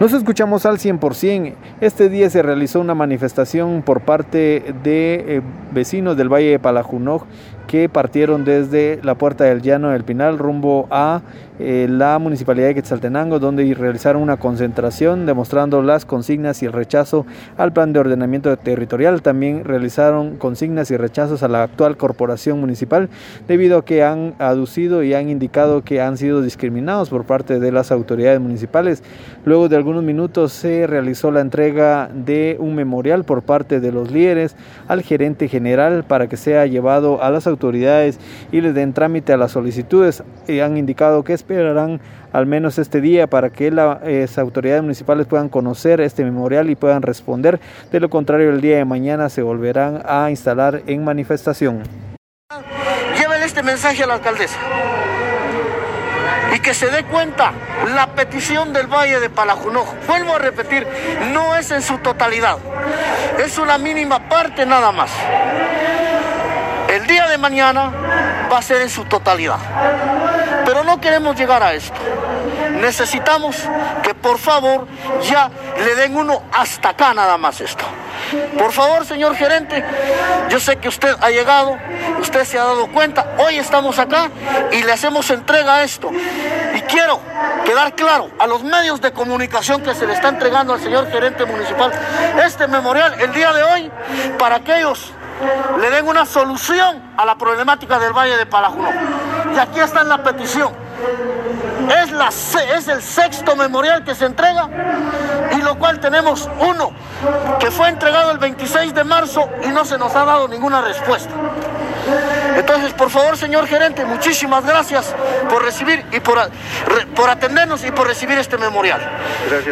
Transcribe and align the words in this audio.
Nos 0.00 0.14
escuchamos 0.14 0.64
al 0.64 0.78
100%. 0.78 1.52
Este 1.82 2.08
día 2.08 2.30
se 2.30 2.40
realizó 2.40 2.80
una 2.80 2.94
manifestación 2.94 3.82
por 3.82 4.00
parte 4.00 4.72
de 4.82 5.24
eh, 5.28 5.42
vecinos 5.72 6.16
del 6.16 6.32
Valle 6.32 6.52
de 6.52 6.58
Palajunoj 6.58 7.24
que 7.70 7.88
partieron 7.88 8.44
desde 8.44 8.98
la 9.04 9.14
Puerta 9.14 9.44
del 9.44 9.62
Llano 9.62 9.90
del 9.90 10.02
Pinal 10.02 10.40
rumbo 10.40 10.88
a 10.90 11.22
eh, 11.60 11.86
la 11.88 12.18
Municipalidad 12.18 12.66
de 12.66 12.74
Quetzaltenango, 12.74 13.38
donde 13.38 13.72
realizaron 13.74 14.22
una 14.22 14.38
concentración 14.38 15.24
demostrando 15.24 15.80
las 15.80 16.04
consignas 16.04 16.64
y 16.64 16.66
el 16.66 16.72
rechazo 16.72 17.26
al 17.56 17.72
plan 17.72 17.92
de 17.92 18.00
ordenamiento 18.00 18.56
territorial. 18.56 19.22
También 19.22 19.62
realizaron 19.64 20.36
consignas 20.36 20.90
y 20.90 20.96
rechazos 20.96 21.44
a 21.44 21.48
la 21.48 21.62
actual 21.62 21.96
corporación 21.96 22.58
municipal 22.58 23.08
debido 23.46 23.78
a 23.78 23.84
que 23.84 24.02
han 24.02 24.34
aducido 24.40 25.04
y 25.04 25.14
han 25.14 25.28
indicado 25.28 25.84
que 25.84 26.00
han 26.00 26.16
sido 26.16 26.42
discriminados 26.42 27.08
por 27.10 27.24
parte 27.24 27.60
de 27.60 27.70
las 27.70 27.92
autoridades 27.92 28.40
municipales. 28.40 29.04
Luego 29.44 29.68
de 29.68 29.76
algunos 29.76 30.02
minutos 30.02 30.52
se 30.52 30.88
realizó 30.88 31.30
la 31.30 31.40
entrega 31.40 32.10
de 32.12 32.56
un 32.58 32.74
memorial 32.74 33.22
por 33.22 33.42
parte 33.42 33.78
de 33.78 33.92
los 33.92 34.10
líderes 34.10 34.56
al 34.88 35.02
gerente 35.02 35.46
general 35.46 36.02
para 36.02 36.28
que 36.28 36.36
sea 36.36 36.66
llevado 36.66 37.22
a 37.22 37.30
las 37.30 37.46
autoridades 37.46 37.59
autoridades 37.60 38.18
y 38.50 38.62
les 38.62 38.74
den 38.74 38.94
trámite 38.94 39.34
a 39.34 39.36
las 39.36 39.52
solicitudes. 39.52 40.22
Y 40.48 40.60
han 40.60 40.78
indicado 40.78 41.22
que 41.22 41.34
esperarán 41.34 42.00
al 42.32 42.46
menos 42.46 42.78
este 42.78 43.00
día 43.00 43.26
para 43.26 43.50
que 43.50 43.70
las 43.70 44.38
autoridades 44.38 44.82
municipales 44.82 45.26
puedan 45.26 45.48
conocer 45.48 46.00
este 46.00 46.24
memorial 46.24 46.70
y 46.70 46.76
puedan 46.76 47.02
responder. 47.02 47.60
De 47.92 48.00
lo 48.00 48.08
contrario, 48.08 48.50
el 48.50 48.60
día 48.60 48.78
de 48.78 48.84
mañana 48.84 49.28
se 49.28 49.42
volverán 49.42 50.02
a 50.06 50.30
instalar 50.30 50.82
en 50.86 51.04
manifestación. 51.04 51.82
Llévenle 53.18 53.46
este 53.46 53.62
mensaje 53.62 54.02
a 54.04 54.06
la 54.06 54.14
alcaldesa 54.14 54.58
y 56.54 56.58
que 56.60 56.74
se 56.74 56.90
dé 56.90 57.04
cuenta 57.04 57.52
la 57.94 58.08
petición 58.08 58.72
del 58.72 58.86
Valle 58.86 59.20
de 59.20 59.30
Palajunojo. 59.30 59.94
Vuelvo 60.06 60.34
a 60.34 60.38
repetir, 60.38 60.86
no 61.32 61.56
es 61.56 61.70
en 61.70 61.82
su 61.82 61.98
totalidad, 61.98 62.58
es 63.38 63.58
una 63.58 63.78
mínima 63.78 64.28
parte 64.28 64.66
nada 64.66 64.90
más. 64.92 65.10
De 67.30 67.38
mañana 67.38 67.92
va 68.52 68.58
a 68.58 68.62
ser 68.62 68.82
en 68.82 68.90
su 68.90 69.04
totalidad. 69.04 69.58
Pero 70.64 70.82
no 70.82 71.00
queremos 71.00 71.36
llegar 71.36 71.62
a 71.62 71.74
esto. 71.74 71.94
Necesitamos 72.80 73.56
que 74.02 74.14
por 74.14 74.36
favor 74.36 74.88
ya 75.22 75.48
le 75.78 75.94
den 75.94 76.16
uno 76.16 76.42
hasta 76.52 76.88
acá 76.88 77.14
nada 77.14 77.38
más 77.38 77.60
esto. 77.60 77.84
Por 78.58 78.72
favor, 78.72 79.06
señor 79.06 79.36
gerente, 79.36 79.84
yo 80.48 80.58
sé 80.58 80.78
que 80.78 80.88
usted 80.88 81.16
ha 81.20 81.30
llegado, 81.30 81.78
usted 82.20 82.44
se 82.44 82.58
ha 82.58 82.64
dado 82.64 82.88
cuenta, 82.88 83.24
hoy 83.38 83.58
estamos 83.58 84.00
acá 84.00 84.28
y 84.72 84.82
le 84.82 84.90
hacemos 84.90 85.30
entrega 85.30 85.76
a 85.76 85.84
esto. 85.84 86.10
Y 86.74 86.80
quiero 86.82 87.20
quedar 87.64 87.94
claro 87.94 88.28
a 88.40 88.48
los 88.48 88.64
medios 88.64 89.00
de 89.00 89.12
comunicación 89.12 89.82
que 89.84 89.94
se 89.94 90.04
le 90.04 90.14
está 90.14 90.30
entregando 90.30 90.74
al 90.74 90.80
señor 90.80 91.08
gerente 91.12 91.44
municipal 91.44 91.92
este 92.44 92.66
memorial 92.66 93.20
el 93.20 93.32
día 93.32 93.52
de 93.52 93.62
hoy 93.62 93.92
para 94.36 94.56
aquellos 94.56 95.12
le 95.80 95.90
den 95.90 96.08
una 96.08 96.26
solución 96.26 97.02
a 97.16 97.24
la 97.24 97.36
problemática 97.36 97.98
del 97.98 98.12
Valle 98.12 98.36
de 98.36 98.46
Palajuno. 98.46 98.90
Y 99.54 99.58
aquí 99.58 99.80
está 99.80 100.02
en 100.02 100.08
la 100.08 100.22
petición. 100.22 100.72
Es, 102.02 102.10
la, 102.12 102.28
es 102.28 102.88
el 102.88 103.02
sexto 103.02 103.56
memorial 103.56 104.04
que 104.04 104.14
se 104.14 104.26
entrega 104.26 104.68
y 105.52 105.62
lo 105.62 105.78
cual 105.78 105.98
tenemos 105.98 106.48
uno 106.60 106.92
que 107.58 107.70
fue 107.70 107.88
entregado 107.88 108.30
el 108.30 108.38
26 108.38 108.94
de 108.94 109.04
marzo 109.04 109.48
y 109.64 109.68
no 109.68 109.84
se 109.84 109.98
nos 109.98 110.14
ha 110.14 110.24
dado 110.24 110.46
ninguna 110.46 110.82
respuesta. 110.82 111.32
Entonces, 112.56 112.92
por 112.92 113.10
favor, 113.10 113.36
señor 113.36 113.66
gerente, 113.66 114.04
muchísimas 114.04 114.64
gracias 114.64 115.14
por 115.48 115.62
recibir 115.62 116.04
y 116.12 116.20
por, 116.20 116.38
por 117.14 117.30
atendernos 117.30 117.84
y 117.84 117.90
por 117.90 118.06
recibir 118.06 118.38
este 118.38 118.58
memorial. 118.58 119.00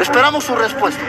Esperamos 0.00 0.44
su 0.44 0.56
respuesta. 0.56 1.02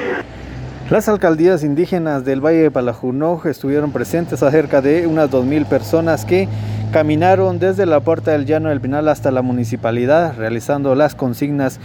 Las 0.89 1.07
alcaldías 1.07 1.63
indígenas 1.63 2.25
del 2.25 2.43
Valle 2.43 2.63
de 2.63 2.71
Palajunoj 2.71 3.45
estuvieron 3.45 3.91
presentes 3.91 4.41
a 4.41 4.49
cerca 4.49 4.81
de 4.81 5.05
unas 5.05 5.29
2.000 5.29 5.65
personas 5.65 6.25
que 6.25 6.47
caminaron 6.91 7.59
desde 7.59 7.85
la 7.85 7.99
Puerta 7.99 8.31
del 8.31 8.47
Llano 8.47 8.69
del 8.69 8.81
Pinal 8.81 9.07
hasta 9.07 9.29
la 9.29 9.43
municipalidad 9.43 10.35
realizando 10.35 10.95
las 10.95 11.13
consignas 11.13 11.79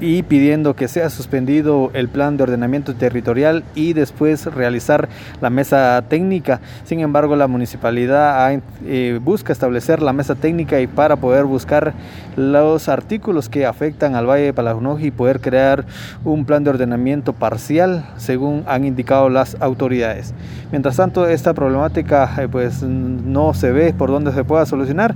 y 0.00 0.22
pidiendo 0.22 0.74
que 0.74 0.88
sea 0.88 1.10
suspendido 1.10 1.90
el 1.94 2.08
plan 2.08 2.36
de 2.36 2.44
ordenamiento 2.44 2.94
territorial 2.94 3.64
y 3.74 3.92
después 3.92 4.46
realizar 4.46 5.08
la 5.40 5.50
mesa 5.50 6.02
técnica. 6.08 6.60
Sin 6.84 7.00
embargo, 7.00 7.36
la 7.36 7.48
municipalidad 7.48 8.60
eh, 8.86 9.20
busca 9.22 9.52
establecer 9.52 10.02
la 10.02 10.12
mesa 10.12 10.34
técnica 10.34 10.80
y 10.80 10.86
para 10.86 11.16
poder 11.16 11.44
buscar 11.44 11.94
los 12.36 12.88
artículos 12.88 13.48
que 13.48 13.66
afectan 13.66 14.14
al 14.14 14.26
Valle 14.28 14.44
de 14.44 14.52
Palajunoj 14.52 15.00
y 15.00 15.10
poder 15.10 15.40
crear 15.40 15.84
un 16.24 16.44
plan 16.44 16.64
de 16.64 16.70
ordenamiento 16.70 17.32
parcial 17.32 18.04
según 18.16 18.64
han 18.66 18.84
indicado 18.84 19.28
las 19.28 19.56
autoridades. 19.60 20.34
Mientras 20.70 20.96
tanto, 20.96 21.26
esta 21.26 21.54
problemática 21.54 22.30
eh, 22.38 22.48
pues 22.48 22.82
no 22.82 23.54
se 23.54 23.72
ve 23.72 23.94
por 23.96 24.10
dónde 24.10 24.32
se 24.32 24.44
pueda 24.44 24.66
solucionar. 24.66 25.14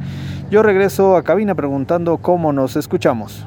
Yo 0.51 0.63
regreso 0.63 1.17
a 1.17 1.23
cabina 1.23 1.55
preguntando 1.55 2.19
cómo 2.19 2.53
nos 2.53 2.77
escuchamos. 2.77 3.47